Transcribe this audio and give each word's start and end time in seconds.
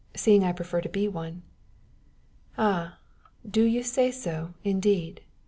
"seeing 0.15 0.43
I 0.43 0.51
prefer 0.51 0.81
to 0.81 0.89
be 0.89 1.07
one." 1.07 1.43
"Ah! 2.57 2.97
do 3.47 3.61
you 3.61 3.83
say 3.83 4.09
so, 4.09 4.55
indeed? 4.63 5.21